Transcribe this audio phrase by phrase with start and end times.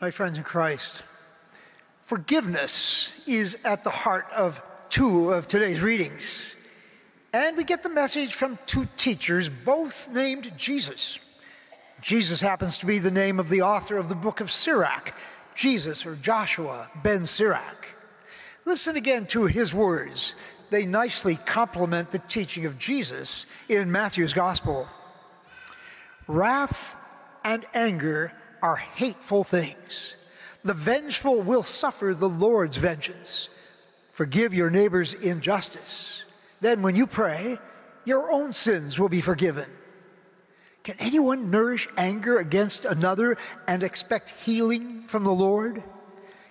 [0.00, 1.02] My friends in Christ,
[2.00, 6.56] forgiveness is at the heart of two of today's readings.
[7.34, 11.20] And we get the message from two teachers, both named Jesus.
[12.00, 15.14] Jesus happens to be the name of the author of the book of Sirach,
[15.54, 17.86] Jesus or Joshua ben Sirach.
[18.64, 20.34] Listen again to his words.
[20.70, 24.88] They nicely complement the teaching of Jesus in Matthew's gospel.
[26.26, 26.96] Wrath
[27.44, 28.32] and anger
[28.62, 30.16] are hateful things.
[30.62, 33.48] The vengeful will suffer the Lord's vengeance.
[34.12, 36.24] Forgive your neighbor's injustice.
[36.60, 37.58] Then, when you pray,
[38.04, 39.68] your own sins will be forgiven.
[40.82, 45.82] Can anyone nourish anger against another and expect healing from the Lord?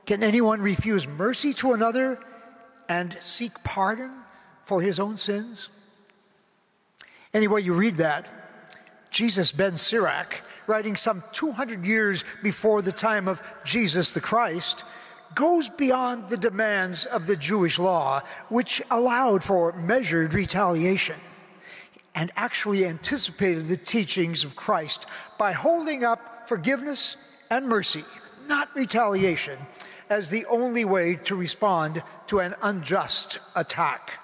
[0.06, 2.20] Can anyone refuse mercy to another
[2.88, 4.12] and seek pardon
[4.64, 5.70] for his own sins?
[7.34, 8.32] Anyway, you read that,
[9.12, 14.84] Jesus ben Sirach, writing some 200 years before the time of Jesus the Christ,
[15.34, 21.20] goes beyond the demands of the Jewish law, which allowed for measured retaliation,
[22.14, 25.08] and actually anticipated the teachings of Christ
[25.40, 27.18] by holding up forgiveness
[27.50, 28.06] and mercy,
[28.48, 29.58] not retaliation,
[30.10, 34.20] as the only way to respond to an unjust attack.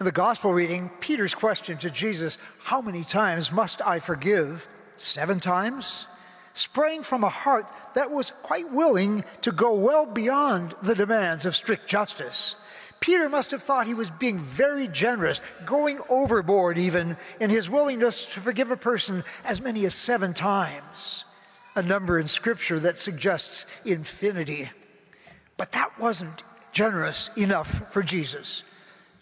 [0.00, 4.66] In the gospel reading, Peter's question to Jesus, How many times must I forgive?
[4.96, 6.06] Seven times?
[6.54, 11.56] sprang from a heart that was quite willing to go well beyond the demands of
[11.56, 12.56] strict justice.
[13.00, 18.26] Peter must have thought he was being very generous, going overboard even in his willingness
[18.26, 21.24] to forgive a person as many as seven times
[21.74, 24.70] a number in Scripture that suggests infinity.
[25.56, 28.62] But that wasn't generous enough for Jesus.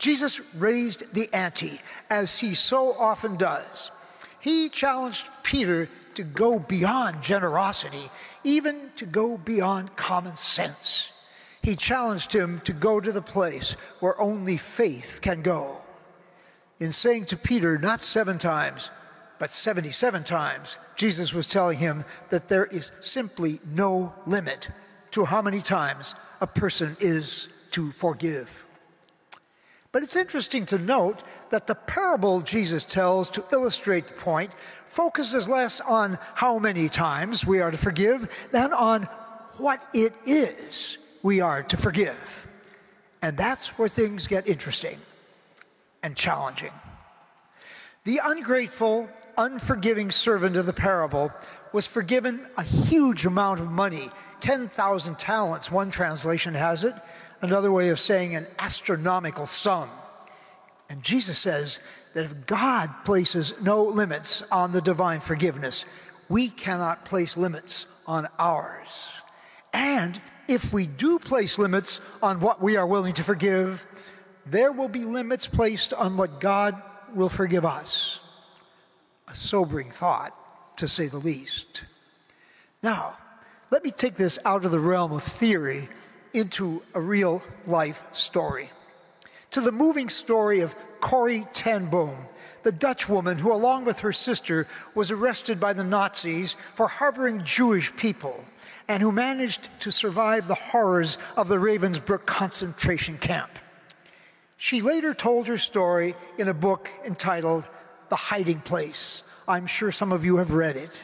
[0.00, 3.90] Jesus raised the ante, as he so often does.
[4.40, 8.10] He challenged Peter to go beyond generosity,
[8.42, 11.12] even to go beyond common sense.
[11.62, 15.76] He challenged him to go to the place where only faith can go.
[16.78, 18.91] In saying to Peter, not seven times,
[19.38, 24.70] but 77 times, Jesus was telling him that there is simply no limit
[25.10, 28.64] to how many times a person is to forgive.
[29.92, 35.48] But it's interesting to note that the parable Jesus tells to illustrate the point focuses
[35.48, 39.02] less on how many times we are to forgive than on
[39.56, 42.46] what it is we are to forgive.
[43.20, 44.98] And that's where things get interesting
[46.02, 46.72] and challenging.
[48.04, 51.30] The ungrateful unforgiving servant of the parable
[51.72, 54.08] was forgiven a huge amount of money
[54.40, 56.94] 10,000 talents, one translation has it,
[57.40, 59.88] another way of saying an astronomical sum.
[60.88, 61.80] And Jesus says
[62.14, 65.84] that if God places no limits on the divine forgiveness,
[66.28, 69.22] we cannot place limits on ours.
[69.72, 73.86] And if we do place limits on what we are willing to forgive,
[74.46, 76.80] there will be limits placed on what God
[77.14, 78.20] will forgive us
[79.28, 80.34] a sobering thought,
[80.76, 81.84] to say the least.
[82.82, 83.16] Now,
[83.70, 85.88] let me take this out of the realm of theory
[86.32, 88.70] into a real life story.
[89.52, 92.16] To the moving story of Corrie ten Boom,
[92.62, 97.42] the Dutch woman who, along with her sister, was arrested by the Nazis for harboring
[97.42, 98.44] Jewish people
[98.86, 103.58] and who managed to survive the horrors of the Ravensbrück concentration camp.
[104.56, 107.66] She later told her story in a book entitled
[108.10, 109.22] the Hiding Place.
[109.48, 111.00] I'm sure some of you have read it.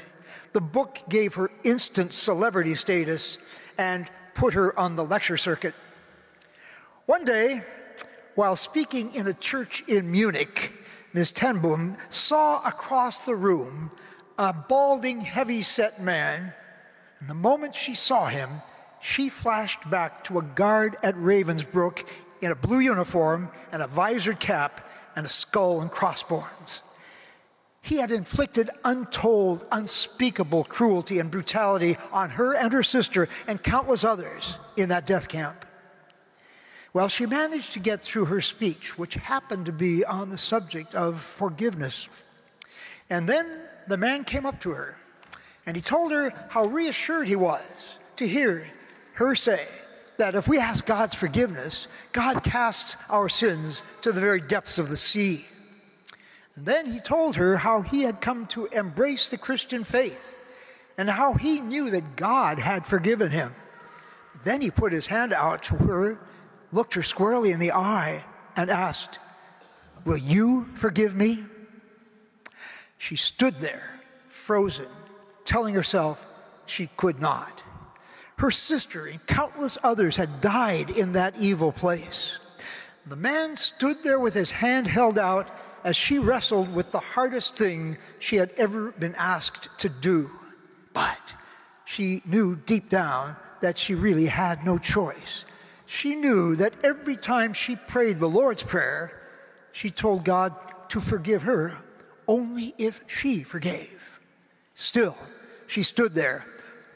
[0.53, 3.39] The book gave her instant celebrity status
[3.79, 5.75] and put her on the lecture circuit.
[7.07, 7.63] One day,
[8.35, 10.73] while speaking in a church in Munich,
[11.15, 11.33] Ms.
[11.33, 13.91] ten Boom saw across the room
[14.39, 16.53] a balding, heavy set man.
[17.19, 18.61] And the moment she saw him,
[19.01, 22.07] she flashed back to a guard at Ravensbrück
[22.43, 26.83] in a blue uniform and a visored cap and a skull and crossbones.
[27.87, 34.03] He had inflicted untold, unspeakable cruelty and brutality on her and her sister and countless
[34.03, 35.65] others in that death camp.
[36.93, 40.97] Well, she managed to get through her speech, which happened to be on the subject
[40.97, 42.09] of forgiveness.
[43.09, 44.99] And then the man came up to her
[45.65, 48.67] and he told her how reassured he was to hear
[49.13, 49.69] her say
[50.17, 54.89] that if we ask God's forgiveness, God casts our sins to the very depths of
[54.89, 55.47] the sea.
[56.57, 60.39] And then he told her how he had come to embrace the Christian faith
[60.97, 63.55] and how he knew that God had forgiven him.
[64.43, 66.19] Then he put his hand out to her,
[66.73, 68.25] looked her squarely in the eye,
[68.57, 69.19] and asked,
[70.05, 71.45] Will you forgive me?
[72.97, 74.87] She stood there, frozen,
[75.45, 76.27] telling herself,
[76.65, 77.63] she could not.
[78.39, 82.39] Her sister and countless others had died in that evil place.
[83.07, 85.49] The man stood there with his hand held out
[85.87, 90.29] as she wrestled with the hardest thing she had ever been asked to do.
[90.93, 91.37] But
[91.85, 95.45] she knew deep down that she really had no choice.
[95.87, 99.17] She knew that every time she prayed the Lord's Prayer,
[99.71, 100.53] she told God
[100.89, 101.79] to forgive her
[102.27, 104.19] only if she forgave.
[104.75, 105.17] Still,
[105.69, 106.47] she stood there,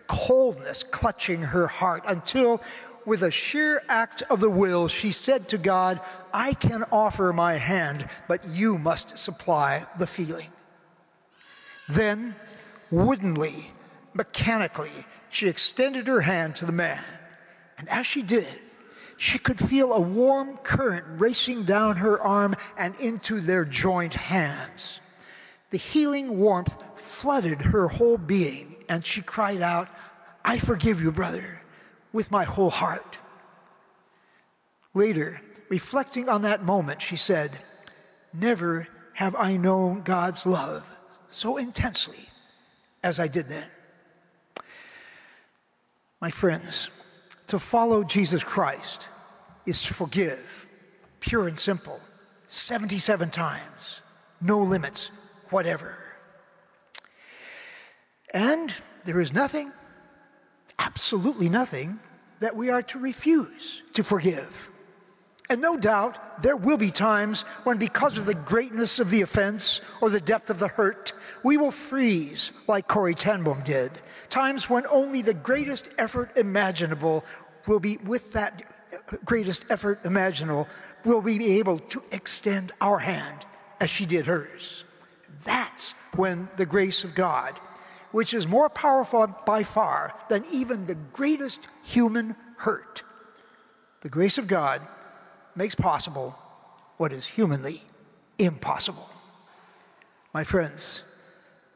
[0.09, 2.61] coldness clutching her heart, until,
[3.07, 6.01] with a sheer act of the will, she said to God,
[6.33, 10.49] I can offer my hand, but you must supply the feeling.
[11.89, 12.37] Then,
[12.91, 13.73] woodenly,
[14.15, 17.05] mechanically, she extended her hand to the man.
[17.79, 18.47] And as she did,
[19.17, 25.01] she could feel a warm current racing down her arm and into their joint hands.
[25.71, 29.89] The healing warmth flooded her whole being, and she cried out,
[30.45, 31.63] I forgive you, brother,
[32.13, 33.19] with my whole heart.
[34.95, 37.61] Later, reflecting on that moment, she said,
[38.33, 40.91] Never have I known God's love
[41.29, 42.29] so intensely
[43.03, 43.69] as I did then.
[46.21, 46.91] My friends,
[47.47, 49.09] to follow Jesus Christ
[49.67, 50.67] is to forgive,
[51.21, 52.01] pure and simple,
[52.47, 54.01] 77 times,
[54.41, 55.11] no limits,
[55.51, 55.97] whatever.
[58.33, 58.75] And
[59.05, 59.73] there is nothing,
[61.01, 61.99] absolutely nothing,
[62.41, 64.69] that we are to refuse to forgive.
[65.49, 69.81] And no doubt there will be times when, because of the greatness of the offense
[70.03, 73.93] or the depth of the hurt, we will freeze like Corrie ten Boom did.
[74.29, 77.25] Times when only the greatest effort imaginable
[77.67, 78.63] will be, with that
[79.25, 80.69] greatest effort imaginable,
[81.07, 83.47] will be able to extend our hand
[83.81, 84.85] as she did hers.
[85.45, 87.59] That's when the grace of God,
[88.13, 93.03] which is more powerful by far than even the greatest human hurt,
[94.03, 94.81] the grace of God
[95.55, 96.37] makes possible
[96.97, 97.83] what is humanly
[98.39, 99.09] impossible.
[100.33, 101.03] My friends,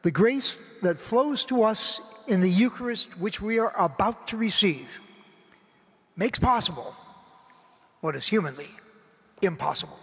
[0.01, 4.87] the grace that flows to us in the Eucharist, which we are about to receive,
[6.15, 6.95] makes possible
[8.01, 8.69] what is humanly
[9.41, 9.99] impossible.